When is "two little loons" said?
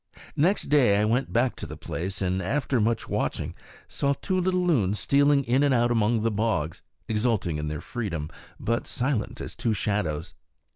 4.13-4.99